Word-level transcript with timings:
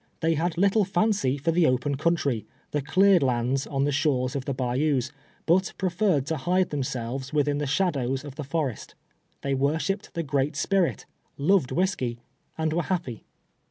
They 0.21 0.33
had 0.33 0.57
little 0.57 0.87
lancy 0.95 1.37
for 1.39 1.51
the 1.51 1.65
o})en 1.65 1.95
country, 1.95 2.47
the 2.71 2.81
cleared 2.81 3.21
lands 3.21 3.67
on 3.67 3.83
the 3.83 3.91
shores 3.91 4.35
of 4.35 4.45
the 4.45 4.53
bayous, 4.55 5.11
hut 5.47 5.73
preferred 5.77 6.25
to 6.25 6.37
hide 6.37 6.71
themselves 6.71 7.31
within 7.33 7.59
the 7.59 7.67
shadows 7.67 8.23
of 8.25 8.33
the 8.33 8.43
forest. 8.43 8.95
Tliey 9.43 9.55
worshiped 9.55 10.15
the 10.15 10.23
Great 10.23 10.55
Spirit, 10.55 11.05
loved 11.37 11.71
whisky, 11.71 12.17
and 12.57 12.73
were 12.73 12.81
happy. 12.89 13.25